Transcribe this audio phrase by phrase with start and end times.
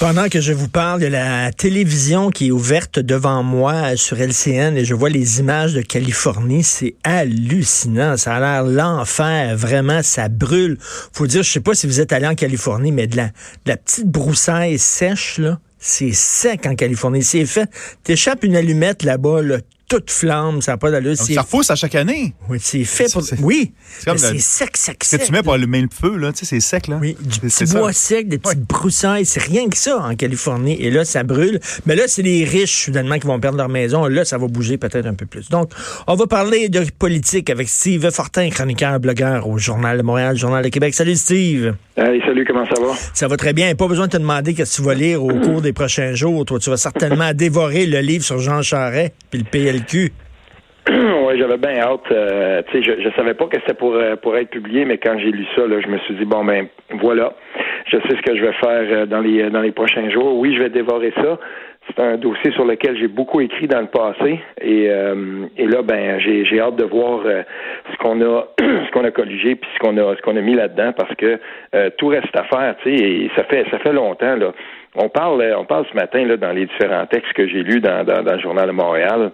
[0.00, 4.74] Pendant que je vous parle de la télévision qui est ouverte devant moi sur LCN
[4.74, 8.16] et je vois les images de Californie, c'est hallucinant.
[8.16, 9.54] Ça a l'air l'enfer.
[9.58, 10.78] Vraiment, ça brûle.
[10.80, 13.32] Faut dire, je sais pas si vous êtes allé en Californie, mais de la, de
[13.66, 15.58] la petite broussaille sèche, là.
[15.78, 17.22] C'est sec en Californie.
[17.22, 17.68] C'est fait.
[18.02, 19.58] T'échappes une allumette là-bas, là,
[19.90, 21.16] toute flamme, ça n'a pas d'allure.
[21.16, 22.32] Ça repousse à chaque année.
[22.48, 23.22] Oui, c'est fait pour.
[23.42, 23.72] Oui.
[23.98, 25.04] C'est sec, sec, sec.
[25.04, 26.98] Ce que tu mets pour allumer le feu, là, tu sais, c'est sec, là.
[27.00, 29.26] Oui, du petit bois sec, des petites broussailles.
[29.26, 30.80] C'est rien que ça en Californie.
[30.80, 31.58] Et là, ça brûle.
[31.86, 34.06] Mais là, c'est les riches, soudainement, qui vont perdre leur maison.
[34.06, 35.48] Là, ça va bouger peut-être un peu plus.
[35.50, 35.72] Donc,
[36.06, 40.62] on va parler de politique avec Steve Fortin, chroniqueur, blogueur au Journal de Montréal, Journal
[40.62, 40.94] de Québec.
[40.94, 41.74] Salut, Steve.
[41.96, 42.94] salut, comment ça va?
[43.12, 43.74] Ça va très bien.
[43.74, 46.44] Pas besoin de te demander qu'est-ce que tu vas lire au cours des prochains jours.
[46.44, 49.79] Toi, tu vas certainement dévorer le livre sur Jean Charest puis le
[50.90, 52.10] Oui, j'avais bien hâte.
[52.10, 55.30] Euh, je, je savais pas que c'était pour euh, pour être publié, mais quand j'ai
[55.30, 56.66] lu ça, là, je me suis dit bon ben
[57.00, 57.34] voilà,
[57.86, 60.36] je sais ce que je vais faire euh, dans les dans les prochains jours.
[60.38, 61.38] Oui, je vais dévorer ça.
[61.88, 66.20] C'est un dossier sur lequel j'ai beaucoup écrit dans le passé et, et là ben
[66.20, 69.96] j'ai j'ai hâte de voir ce qu'on a ce qu'on a colligé puis ce qu'on
[69.96, 71.40] a ce qu'on a mis là-dedans parce que
[71.96, 74.52] tout reste à faire, tu sais, et ça fait ça fait longtemps là.
[74.94, 78.04] On parle on parle ce matin là dans les différents textes que j'ai lus dans,
[78.04, 79.32] dans, dans le journal de Montréal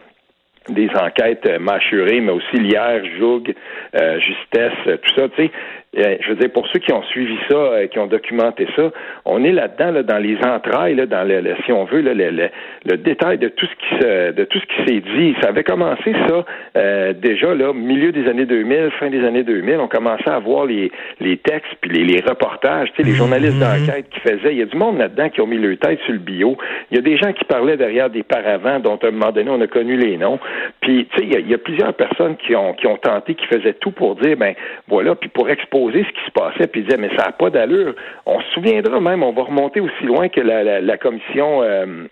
[0.69, 3.55] des enquêtes mâchurées, mais aussi l'hier, Joug,
[3.95, 5.50] euh, Justesse, tout ça, tu sais,
[5.95, 8.91] je veux dire, pour ceux qui ont suivi ça, euh, qui ont documenté ça,
[9.25, 12.97] on est là-dedans, là, dans les entrailles, là, dans le, si on veut, le, le,
[12.97, 15.34] détail de tout ce qui se, de tout ce qui s'est dit.
[15.41, 16.45] Ça avait commencé ça
[16.77, 19.78] euh, déjà là, milieu des années 2000, fin des années 2000.
[19.78, 20.91] On commençait à voir les,
[21.21, 23.16] les textes puis les, les reportages, tu sais, les mhm.
[23.16, 24.53] journalistes d'enquête qui faisaient.
[24.53, 26.56] Il y a du monde là-dedans qui ont mis leur tête sur le bio.
[26.91, 29.50] Il y a des gens qui parlaient derrière des paravents dont à un moment donné
[29.50, 30.39] on a connu les noms.
[30.81, 32.97] Puis tu sais, il y, a, il y a plusieurs personnes qui ont qui ont
[32.97, 34.55] tenté, qui faisaient tout pour dire ben
[34.89, 37.94] voilà, puis pour exposer ce qui se passait, puis disait, mais ça n'a pas d'allure.
[38.25, 42.06] On se souviendra même, on va remonter aussi loin que la, la, commission euh,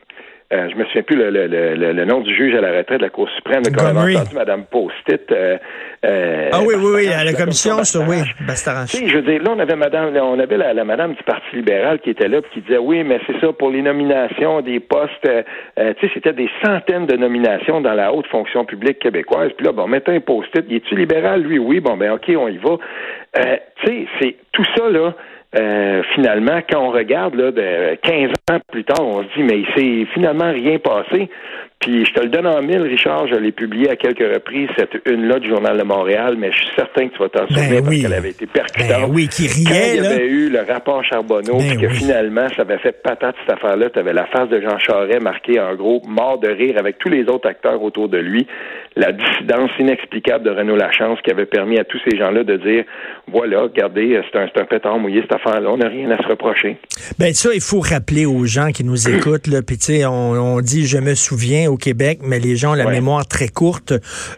[0.52, 2.98] euh, je me souviens plus le, le, le, le, nom du juge à la retraite
[2.98, 5.20] de la Cour suprême, quand on avait entendu Mme Postit.
[5.32, 5.58] Euh,
[6.04, 8.18] euh, ah oui, oui, oui, à la commission, ça, oui,
[8.90, 11.56] Tu je veux dire, là, on avait Madame, on avait la, la Madame du Parti
[11.56, 14.80] libéral qui était là, puis qui disait, oui, mais c'est ça, pour les nominations des
[14.80, 15.42] postes, euh,
[15.98, 19.50] tu sais, c'était des centaines de nominations dans la haute fonction publique québécoise.
[19.56, 21.58] Puis là, bon, mettons un Post-it, il est-tu libéral, lui?
[21.58, 22.76] Oui, bon, ben, OK, on y va.
[23.82, 25.14] tu sais, c'est tout ça, là,
[25.56, 29.60] euh, finalement, quand on regarde là, de 15 ans plus tard, on se dit, mais
[29.60, 31.30] il s'est finalement rien passé.
[31.80, 34.96] Puis je te le donne en mille, Richard, je l'ai publié à quelques reprises, cette
[35.06, 37.82] une-là du Journal de Montréal, mais je suis certain que tu vas t'en ben souvenir
[37.82, 38.88] parce qu'elle avait été percutante.
[38.88, 41.88] Ben oui, qui riait, Quand il y avait eu le rapport Charbonneau, ben puis que
[41.90, 45.60] finalement, ça avait fait patate cette affaire-là, tu avais la face de Jean Charest marquée
[45.60, 48.46] en gros, mort de rire avec tous les autres acteurs autour de lui,
[48.96, 52.84] la dissidence inexplicable de Renaud Lachance qui avait permis à tous ces gens-là de dire,
[53.30, 56.78] voilà, regardez, c'est un, un pétard mouillé cette affaire-là, on n'a rien à se reprocher.
[57.18, 60.32] Ben ça, il faut rappeler aux gens qui nous écoutent, là, puis tu sais, on,
[60.32, 63.92] on dit, je me souviens, au Québec, mais les gens ont la mémoire très courte.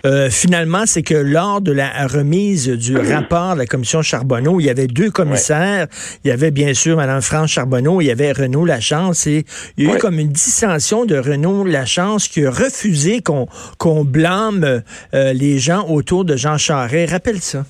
[0.05, 4.67] Euh, finalement, c'est que lors de la remise du rapport de la commission Charbonneau, il
[4.67, 5.87] y avait deux commissaires.
[6.25, 9.27] Il y avait bien sûr Mme France Charbonneau, il y avait Renaud Lachance.
[9.27, 9.45] Et
[9.77, 13.47] il y a eu comme une dissension de Renaud Lachance qui a refusé qu'on
[13.79, 14.83] qu'on blâme
[15.15, 17.13] euh, les gens autour de Jean Charest.
[17.13, 17.65] Rappelle ça.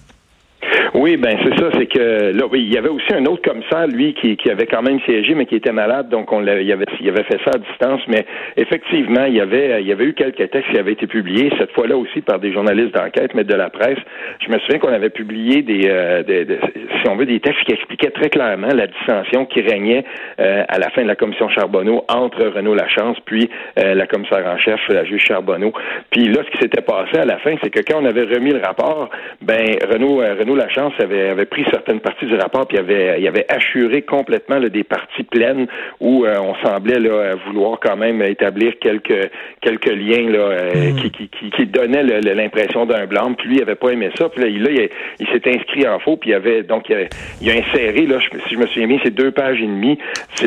[1.06, 3.86] Oui, ben c'est ça, c'est que là, oui, il y avait aussi un autre commissaire,
[3.86, 6.72] lui, qui, qui avait quand même siégé, mais qui était malade, donc on l'avait, il
[6.72, 8.00] avait, il avait fait ça à distance.
[8.08, 11.52] Mais effectivement, il y avait, il y avait eu quelques textes qui avaient été publiés,
[11.60, 14.00] cette fois-là aussi par des journalistes d'enquête, mais de la presse.
[14.44, 17.74] Je me souviens qu'on avait publié des, euh, des, si on veut, des textes qui
[17.74, 20.04] expliquaient très clairement la dissension qui régnait
[20.40, 23.48] euh, à la fin de la commission Charbonneau entre Renaud Lachance puis
[23.78, 25.72] euh, la commissaire en chef, la juge Charbonneau.
[26.10, 28.50] Puis là, ce qui s'était passé à la fin, c'est que quand on avait remis
[28.50, 29.08] le rapport,
[29.40, 33.46] ben Renaud, Renaud Lachance avait, avait pris certaines parties du rapport puis avait, il avait
[33.48, 35.66] assuré complètement des parties pleines
[36.00, 40.96] où euh, on semblait là, vouloir quand même établir quelques quelques liens là, euh, hmm.
[40.96, 43.34] qui, qui, qui, qui, donnaient l'impression d'un blanc.
[43.34, 44.28] Puis lui, il avait pas aimé ça.
[44.28, 44.88] Puis là, il,
[45.20, 46.16] il, s'est inscrit en faux.
[46.16, 49.30] Puis il avait donc il a, inséré là, si je me souviens bien, c'est deux
[49.30, 49.98] pages et demie.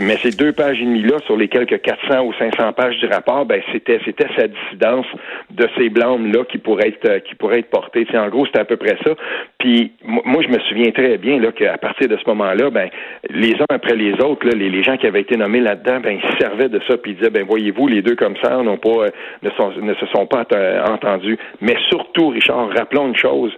[0.02, 3.08] Mais ces deux pages et demie là sur les quelques 400 ou 500 pages du
[3.08, 5.06] rapport, ben c'était c'était sa dissidence
[5.52, 8.08] de ces blancs là qui pourraient être qui pourraient être portées.
[8.16, 9.16] en gros, c'était à peu près ça.
[9.58, 12.90] Puis moi, moi, je me souviens très bien là qu'à partir de ce moment-là, ben
[13.30, 16.38] les uns après les autres, les, gens qui avaient été nommés là-dedans, ben ils se
[16.38, 19.10] servaient de ça puis ils disaient, ben voyez-vous, les deux comme ça n'ont pas, euh,
[19.44, 20.46] ne, se sont pas
[20.90, 21.38] entendus.
[21.60, 23.52] Mais surtout, Richard, rappelons une chose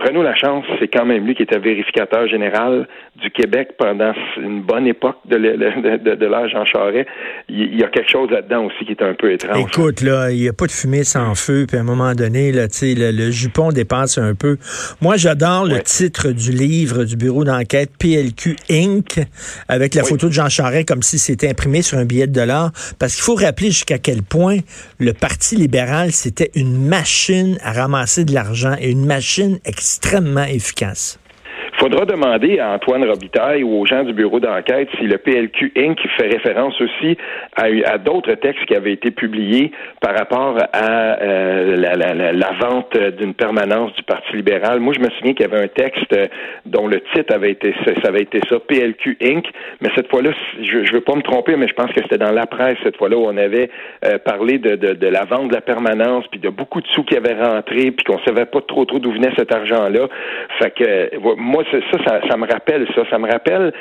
[0.00, 2.86] Renaud Lachance, c'est quand même lui qui était vérificateur général
[3.20, 7.08] du Québec pendant une bonne époque de, l'âge Jean Charest.
[7.48, 9.58] Il, y a quelque chose là-dedans aussi qui est un peu étrange.
[9.58, 12.52] Écoute, là, il n'y a pas de fumée sans feu, puis à un moment donné,
[12.52, 14.56] là, le, le jupon dépasse un peu.
[15.00, 19.18] Moi, j'adore le titre du livre du bureau d'enquête PLQ Inc.
[19.66, 22.70] avec la photo de Jean Charest comme si c'était imprimé sur un billet de dollar.
[23.00, 24.58] Parce qu'il faut rappeler jusqu'à quel point
[25.00, 29.87] le Parti libéral, c'était une machine à ramasser de l'argent et une machine extrêmement
[30.48, 31.18] efficace.
[31.78, 35.96] Faudra demander à Antoine Robitaille ou aux gens du bureau d'enquête si le PLQ Inc.
[36.16, 37.16] fait référence aussi
[37.54, 39.70] à, d'autres textes qui avaient été publiés
[40.00, 44.80] par rapport à euh, la, vente d'une permanence du Parti libéral.
[44.80, 46.12] Moi, je me souviens qu'il y avait un texte
[46.66, 49.46] dont le titre avait été ça avait été ça, PLQ Inc.
[49.80, 50.30] Mais cette fois-là,
[50.60, 52.96] je ne veux pas me tromper, mais je pense que c'était dans la presse cette
[52.96, 53.70] fois-là où on avait
[54.04, 57.16] euh, parlé de, de, la vente de la permanence, puis de beaucoup de sous qui
[57.16, 60.08] avaient rentré, puis qu'on savait pas trop trop d'où venait cet argent-là.
[60.58, 63.02] Fait que moi, ça, ça, me rappelle ça.
[63.10, 63.72] Ça me rappelle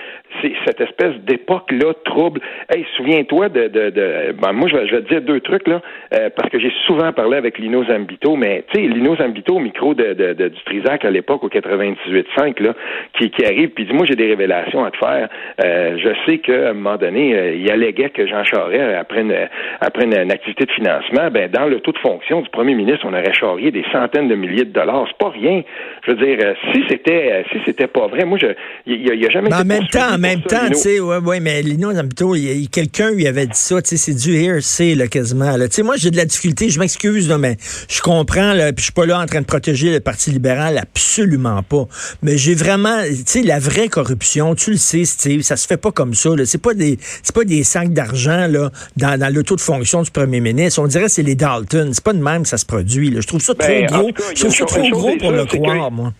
[0.65, 2.41] cette espèce d'époque-là trouble.
[2.69, 5.67] Hey, souviens-toi de, de, de ben, moi, je vais, je vais te dire deux trucs,
[5.67, 5.81] là,
[6.13, 9.59] euh, parce que j'ai souvent parlé avec Lino Zambito, mais tu sais, Lino Zambito au
[9.59, 12.73] micro de, de, du Trisac à l'époque, au 98.5, là,
[13.13, 15.29] qui, qui arrive, puis dit, moi, j'ai des révélations à te faire.
[15.63, 19.35] Euh, je sais qu'à un moment donné, euh, il alléguait que Jean Charest, après une,
[19.81, 23.13] après une, activité de financement, ben, dans le taux de fonction du premier ministre, on
[23.13, 25.05] aurait charrié des centaines de milliers de dollars.
[25.07, 25.61] C'est pas rien.
[26.05, 26.37] Je veux dire,
[26.73, 28.25] si c'était, si c'était pas vrai.
[28.25, 28.39] Moi,
[28.87, 29.49] il n'y a, jamais.
[29.49, 32.33] Mais en même temps, en même temps, tu sais, ouais, ouais, mais Lino Zambito,
[32.71, 35.53] quelqu'un lui avait dit ça, tu sais, c'est du hearsay, là, quasiment.
[35.59, 37.57] Tu sais, moi, j'ai de la difficulté, je m'excuse, mais
[37.87, 40.77] je comprends, là, puis je suis pas là en train de protéger le Parti libéral,
[40.77, 41.85] absolument pas.
[42.23, 45.77] Mais j'ai vraiment, tu sais, la vraie corruption, tu le sais, Steve, ça se fait
[45.77, 46.29] pas comme ça.
[46.45, 50.11] C'est pas des, c'est pas des sacs d'argent là dans, dans l'auto de fonction du
[50.11, 50.81] premier ministre.
[50.81, 51.91] On dirait que c'est les Dalton.
[51.93, 53.09] C'est pas de même que ça se produit.
[53.09, 53.21] Là.
[53.21, 54.11] Je trouve ça ben, trop gros.
[54.33, 56.13] je trouve ça trop gros pour le croire, moi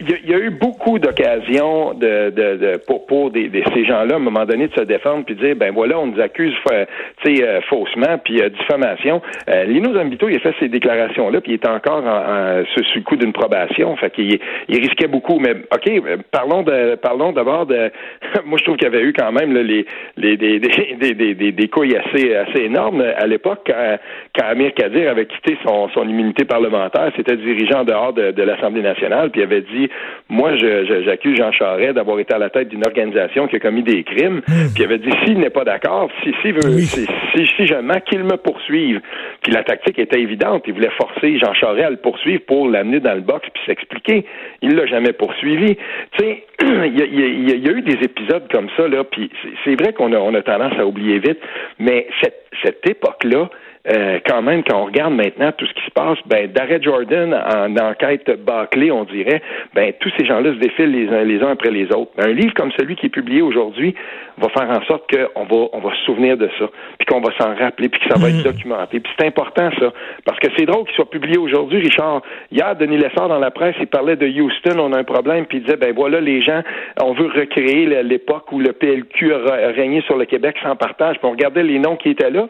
[0.00, 4.16] il y, a eu beaucoup d'occasions de, de, de, pour, pour des, ces gens-là, à
[4.16, 7.60] un moment donné, de se défendre puis de dire, ben voilà, on nous accuse euh,
[7.68, 9.20] faussement, puis euh, diffamation.
[9.50, 13.02] Euh, Lino Zambito, il a fait ces déclarations-là, puis il est encore en, sous, le
[13.02, 13.94] coup d'une probation.
[13.96, 14.38] Fait qu'il
[14.68, 15.38] il risquait beaucoup.
[15.38, 17.90] Mais OK, euh, parlons de parlons d'abord de
[18.44, 19.86] moi je trouve qu'il y avait eu quand même là, les,
[20.16, 23.98] les des, des, des, des, des couilles assez assez énormes à l'époque quand,
[24.34, 28.82] quand Amir Kadir avait quitté son, son immunité parlementaire, c'était dirigeant dehors de, de l'Assemblée
[28.82, 29.89] nationale, puis il avait dit
[30.28, 34.02] moi, j'accuse Jean Charest d'avoir été à la tête d'une organisation qui a commis des
[34.04, 34.42] crimes.
[34.46, 34.72] Hmm.
[34.74, 38.00] Puis il avait dit, s'il n'est pas d'accord, si, si, veut, si, si, je mens,
[38.00, 39.00] qu'il me poursuive.
[39.42, 40.64] Puis la tactique était évidente.
[40.66, 44.24] Il voulait forcer Jean Charest à le poursuivre pour l'amener dans le box puis s'expliquer.
[44.62, 45.76] Il l'a jamais poursuivi.
[46.12, 49.30] Tu sais, il y, a, eu des épisodes comme ça, là, puis
[49.64, 51.40] c'est vrai qu'on a, on a tendance à oublier vite,
[51.78, 53.48] mais cette, cette époque-là,
[53.88, 57.32] euh, quand même, quand on regarde maintenant tout ce qui se passe, ben, d'arrêt Jordan
[57.34, 59.40] en enquête bâclée, on dirait,
[59.74, 62.10] ben, tous ces gens-là se défilent les uns, les uns après les autres.
[62.18, 63.94] Un livre comme celui qui est publié aujourd'hui
[64.36, 66.66] va faire en sorte qu'on va, on va se souvenir de ça,
[66.98, 68.52] puis qu'on va s'en rappeler, puis que ça va être mm.
[68.52, 69.00] documenté.
[69.00, 69.92] Puis c'est important, ça,
[70.26, 72.20] parce que c'est drôle qu'il soit publié aujourd'hui, Richard.
[72.52, 75.58] Hier, Denis Lessard, dans la presse, il parlait de Houston, on a un problème, puis
[75.58, 76.62] il disait, ben voilà, les gens,
[77.02, 81.16] on veut recréer l'époque où le PLQ a régné sur le Québec sans partage.
[81.18, 82.46] Puis on regardait les noms qui étaient là,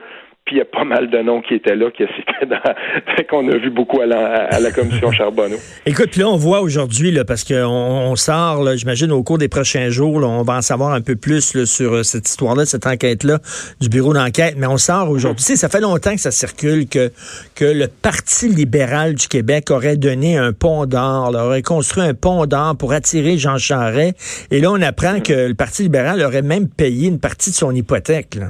[0.51, 2.03] puis il y a pas mal de noms qui étaient là, qui
[3.31, 5.59] qu'on a vu beaucoup à la, commission Charbonneau.
[5.87, 9.91] Écoute, puis là, on voit aujourd'hui, parce qu'on on sort, j'imagine, au cours des prochains
[9.91, 13.39] jours, on va en savoir un peu plus sur euh, cette histoire-là, cette enquête-là
[13.81, 15.45] du bureau d'enquête, mais on sort aujourd'hui.
[15.45, 17.13] Tu sais, ça fait longtemps que ça circule que,
[17.55, 22.47] que le Parti libéral du Québec aurait donné un pont d'or, aurait construit un pont
[22.47, 24.49] d'or pour attirer Jean Charest.
[24.51, 27.73] Et là, on apprend que le Parti libéral aurait même payé une partie de son
[27.73, 28.35] hypothèque.
[28.35, 28.49] Là.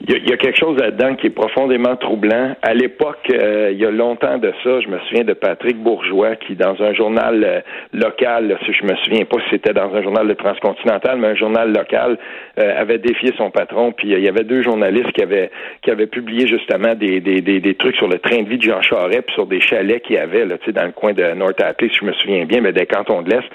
[0.00, 2.54] Il y, a, quelque chose là-dedans qui est profondément troublant.
[2.62, 6.36] À l'époque, euh, il y a longtemps de ça, je me souviens de Patrick Bourgeois
[6.36, 7.60] qui, dans un journal euh,
[7.92, 11.34] local, si je me souviens pas si c'était dans un journal de transcontinental, mais un
[11.34, 12.16] journal local,
[12.60, 13.90] euh, avait défié son patron.
[13.90, 15.50] Puis il y avait deux journalistes qui avaient
[15.82, 18.80] qui avaient publié justement des, des, des, trucs sur le train de vie de Jean
[18.82, 21.90] Charest, puis sur des chalets qu'il y avait là, dans le coin de North Atlas,
[21.90, 23.48] si je me souviens bien, mais des cantons de l'Est.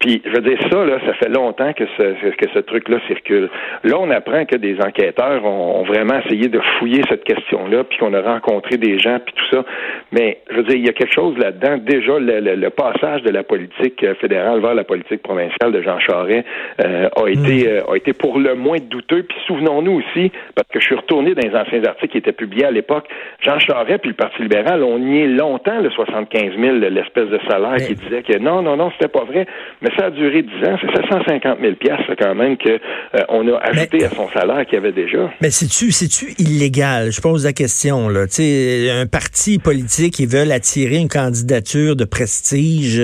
[0.00, 3.48] Puis je veux dire ça, là, ça fait longtemps que ce, que ce truc-là circule.
[3.84, 7.98] Là, on apprend que des enquêteurs ont ont vraiment essayé de fouiller cette question-là, puis
[7.98, 9.64] qu'on a rencontré des gens, puis tout ça.
[10.12, 11.78] Mais je veux dire, il y a quelque chose là-dedans.
[11.78, 16.44] Déjà, le, passage de la politique euh, fédérale vers la politique provinciale de Jean Charest
[16.84, 17.90] euh, a été mm.
[17.90, 19.22] a été pour le moins douteux.
[19.22, 22.64] Puis souvenons-nous aussi, parce que je suis retourné dans les anciens articles qui étaient publiés
[22.64, 23.06] à l'époque,
[23.40, 27.76] Jean Charest puis le Parti libéral ont nié longtemps le 75 000, l'espèce de salaire
[27.76, 29.46] qui disait que non, non, non, c'était pas vrai.
[29.82, 30.76] Mais ça a duré 10 ans.
[30.80, 32.80] C'est 750 000 piastres quand même que
[33.28, 35.30] on a ajouté à son salaire qu'il avait déjà.
[35.40, 37.10] Mais c'est-tu, illégal?
[37.10, 38.26] Je pose la question, là.
[38.26, 43.00] Tu sais, un parti politique, ils veulent attirer une candidature de prestige,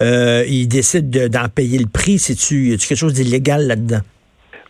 [0.00, 2.18] euh, ils décident d'en payer le prix.
[2.18, 4.00] C'est-tu, y a quelque chose d'illégal là-dedans?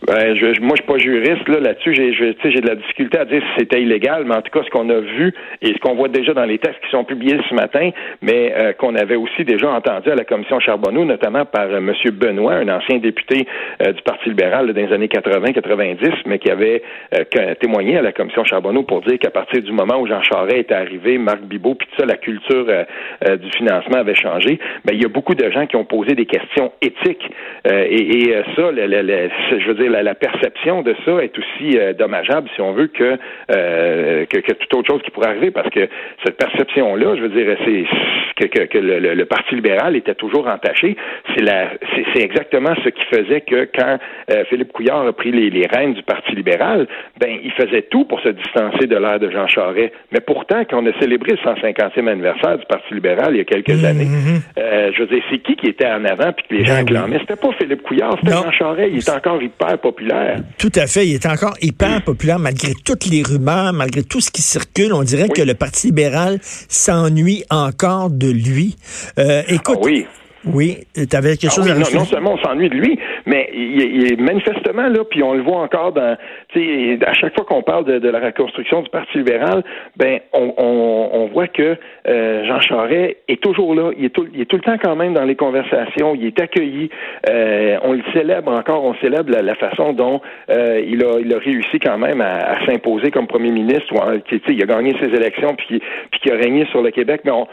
[0.07, 1.93] Ben, je, moi, je suis pas juriste là là-dessus.
[1.93, 4.69] J'ai, j'ai de la difficulté à dire si c'était illégal, mais en tout cas, ce
[4.71, 5.31] qu'on a vu
[5.61, 7.91] et ce qu'on voit déjà dans les textes qui sont publiés ce matin,
[8.21, 11.93] mais euh, qu'on avait aussi déjà entendu à la commission Charbonneau, notamment par euh, M.
[12.13, 13.45] Benoît, un ancien député
[13.83, 16.81] euh, du Parti libéral dans les années 80-90, mais qui avait
[17.59, 20.73] témoigné à la commission Charbonneau pour dire qu'à partir du moment où Jean Charest était
[20.73, 24.59] arrivé, Marc Bibot, puis tout ça, la culture du financement avait changé.
[24.85, 27.29] Ben, il y a beaucoup de gens qui ont posé des questions éthiques
[27.65, 29.29] et, et ça, le, le,
[29.59, 33.17] je veux dire la, perception de ça est aussi euh, dommageable, si on veut, que,
[33.51, 35.87] euh, que, que, toute autre chose qui pourrait arriver, parce que
[36.23, 40.97] cette perception-là, je veux dire, c'est que, que, le, Parti libéral était toujours entaché.
[41.35, 41.69] C'est la,
[42.13, 43.97] c'est exactement ce qui faisait que quand
[44.31, 46.87] euh, Philippe Couillard a pris les, les rênes du Parti libéral,
[47.19, 49.93] ben il faisait tout pour se distancer de l'ère de Jean Charest.
[50.11, 53.45] Mais pourtant, quand on a célébré le 150e anniversaire du Parti libéral il y a
[53.45, 54.07] quelques mmh, années,
[54.57, 57.19] je veux dire, c'est qui qui était en avant puis que les gens ben acclamaient?
[57.19, 58.91] C'était pas Philippe Couillard, c'était Jean Charest.
[58.91, 60.43] Il était encore hyper populaire.
[60.57, 61.07] Tout à fait.
[61.07, 64.93] Il est encore hyper populaire malgré toutes les rumeurs, malgré tout ce qui circule.
[64.93, 68.75] On dirait que le Parti libéral s'ennuie encore de lui.
[69.19, 69.77] Euh, écoute.
[69.79, 70.05] Ah oui.
[70.45, 73.49] Oui, tu avais quelque ah chose à non, non, seulement on s'ennuie de lui, mais
[73.53, 76.17] il, est manifestement là, puis on le voit encore dans,
[76.49, 79.63] tu sais, à chaque fois qu'on parle de, la reconstruction du Parti libéral,
[79.97, 84.27] ben on, on, on voit que euh, Jean Charest est toujours là, il est, tout,
[84.33, 86.89] il est tout le temps quand même dans les conversations, il est accueilli,
[87.29, 91.37] euh, on le célèbre encore, on célèbre la, façon dont euh, il a il a
[91.37, 93.97] réussi quand même à, à s'imposer comme premier ministre, ou,
[94.29, 95.81] sais, il a gagné ses élections, puis
[96.11, 97.47] puis qu'il a régné sur le Québec, mais on,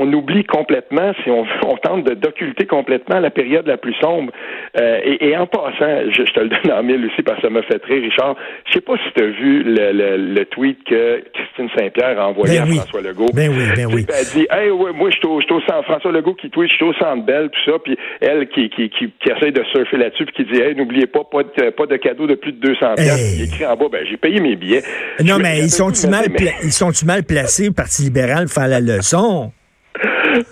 [0.00, 4.32] on, oublie complètement si on, on tente de occulter complètement la période la plus sombre.
[4.80, 7.62] Euh, et, en passant, je, te le donne en mille aussi parce que ça m'a
[7.62, 8.36] fait rire, Richard.
[8.66, 12.72] Je sais pas si tu as vu le, tweet que Christine Saint-Pierre a envoyé ben
[12.72, 13.30] à François Legault.
[13.34, 14.06] Ben oui, ben oui.
[14.08, 15.84] Elle dit Hey, ouais, moi, je suis au, centre.
[15.84, 17.78] François Legault qui tweet, je suis au centre belle, tout ça.
[17.84, 21.06] Puis elle qui, qui, qui, qui essaie de surfer là-dessus, puis qui dit Hey, n'oubliez
[21.06, 23.36] pas, pas de, pas de cadeau de plus de 200 hey.
[23.36, 24.82] Il écrit en bas Ben, j'ai payé mes billets.
[25.24, 26.26] Non, mais ils sont-ils mal,
[26.62, 29.52] ils sont mal placés, Parti libéral, pour faire la leçon?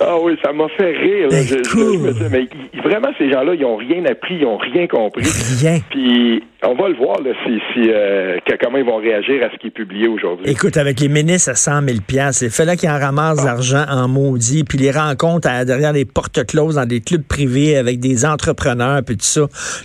[0.00, 1.28] Ah oui, ça m'a fait rire.
[1.30, 2.47] Ben, je, mais
[2.82, 5.25] vraiment, ces gens-là, ils ont rien appris, ils ont rien compris.
[5.61, 5.78] Rien.
[5.90, 9.57] Puis on va le voir là, si, si euh, comment ils vont réagir à ce
[9.59, 10.50] qui est publié aujourd'hui.
[10.50, 11.99] Écoute, avec les ministres à 100 000
[12.43, 13.47] il fallait qu'ils en ramassent ah.
[13.47, 18.00] l'argent en maudit, puis les rencontres derrière les portes closes dans des clubs privés avec
[18.00, 19.43] des entrepreneurs, puis tout ça.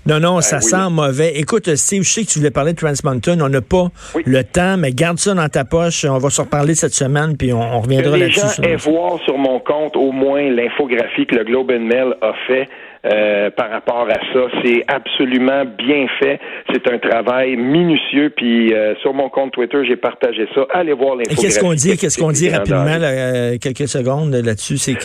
[0.07, 1.37] Non, non, ben ça sent mauvais.
[1.37, 3.39] Écoute, Steve, je sais que tu voulais parler de Trans Mountain.
[3.41, 3.89] On n'a pas
[4.25, 6.05] le temps, mais garde ça dans ta poche.
[6.05, 8.61] On va se reparler cette semaine, puis on, reviendra là-dessus.
[8.61, 12.15] Les gens aient voir sur mon compte au moins l'infographie que le Globe and Mail
[12.21, 12.67] a fait
[13.05, 14.47] euh, par rapport à ça.
[14.63, 16.39] C'est absolument bien fait.
[16.71, 18.31] C'est un travail minutieux.
[18.35, 20.65] Puis euh, sur mon compte Twitter, j'ai partagé ça.
[20.69, 21.41] Allez voir l'infographie.
[21.41, 24.77] Qu'est-ce qu'on dit, qu'est-ce qu'on dit rapidement, euh, quelques secondes là-dessus?
[24.77, 24.95] C'est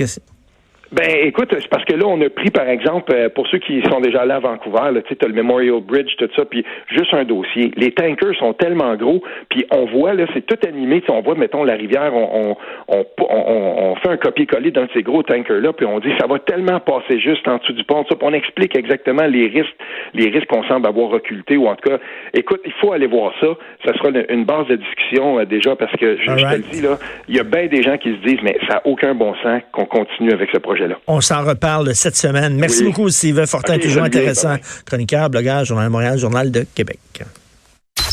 [0.90, 3.82] ben, écoute, c'est parce que là, on a pris, par exemple, euh, pour ceux qui
[3.90, 7.24] sont déjà allés à Vancouver, tu sais, le Memorial Bridge, tout ça, puis juste un
[7.24, 7.72] dossier.
[7.76, 11.02] Les tankers sont tellement gros, puis on voit, là, c'est tout animé.
[11.08, 12.56] On voit, mettons, la rivière, on,
[12.88, 16.26] on, on, on fait un copier-coller d'un de ces gros tankers-là, puis on dit, ça
[16.26, 18.06] va tellement passer juste en dessous du pont.
[18.08, 19.76] Ça, on explique exactement les risques,
[20.14, 21.98] les risques qu'on semble avoir occultés, ou en tout cas,
[22.32, 23.48] écoute, il faut aller voir ça.
[23.84, 26.96] Ça sera une base de discussion euh, déjà, parce que, je, te le dis, là,
[27.28, 29.60] il y a bien des gens qui se disent, mais ça n'a aucun bon sens
[29.72, 30.77] qu'on continue avec ce projet.
[31.06, 32.56] On s'en reparle cette semaine.
[32.56, 34.56] Merci beaucoup, Sylvain Fortin, toujours intéressant.
[34.84, 36.98] Chroniqueur, blogueur, Journal de Montréal, Journal de Québec.